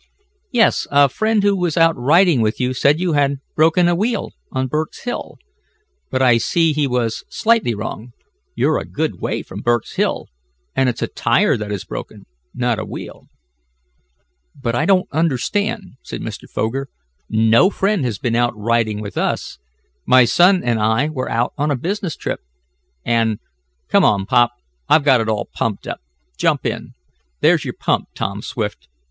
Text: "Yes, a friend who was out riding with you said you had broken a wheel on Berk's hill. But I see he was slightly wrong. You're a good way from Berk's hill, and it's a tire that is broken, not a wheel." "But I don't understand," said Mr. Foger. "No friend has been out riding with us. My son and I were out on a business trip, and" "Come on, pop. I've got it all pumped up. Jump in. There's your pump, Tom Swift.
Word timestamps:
"Yes, 0.51 0.87
a 0.89 1.07
friend 1.09 1.43
who 1.43 1.55
was 1.55 1.77
out 1.77 1.95
riding 1.95 2.41
with 2.41 2.59
you 2.59 2.73
said 2.73 2.99
you 2.99 3.13
had 3.13 3.37
broken 3.55 3.87
a 3.87 3.93
wheel 3.93 4.31
on 4.51 4.65
Berk's 4.65 5.03
hill. 5.03 5.37
But 6.09 6.23
I 6.23 6.39
see 6.39 6.73
he 6.73 6.87
was 6.87 7.23
slightly 7.29 7.75
wrong. 7.75 8.13
You're 8.55 8.79
a 8.79 8.83
good 8.85 9.21
way 9.21 9.43
from 9.43 9.61
Berk's 9.61 9.97
hill, 9.97 10.25
and 10.75 10.89
it's 10.89 11.03
a 11.03 11.07
tire 11.07 11.55
that 11.55 11.71
is 11.71 11.85
broken, 11.85 12.25
not 12.51 12.79
a 12.79 12.83
wheel." 12.83 13.27
"But 14.59 14.73
I 14.73 14.87
don't 14.87 15.07
understand," 15.11 15.97
said 16.01 16.21
Mr. 16.21 16.49
Foger. 16.49 16.87
"No 17.29 17.69
friend 17.69 18.03
has 18.03 18.17
been 18.17 18.35
out 18.35 18.57
riding 18.57 19.01
with 19.01 19.19
us. 19.19 19.59
My 20.07 20.25
son 20.25 20.63
and 20.63 20.79
I 20.79 21.09
were 21.09 21.29
out 21.29 21.53
on 21.59 21.69
a 21.69 21.75
business 21.75 22.15
trip, 22.15 22.39
and" 23.05 23.37
"Come 23.91 24.03
on, 24.03 24.25
pop. 24.25 24.49
I've 24.89 25.03
got 25.03 25.21
it 25.21 25.29
all 25.29 25.47
pumped 25.53 25.87
up. 25.87 25.99
Jump 26.39 26.65
in. 26.65 26.93
There's 27.41 27.63
your 27.65 27.75
pump, 27.75 28.05
Tom 28.15 28.41
Swift. 28.41 28.87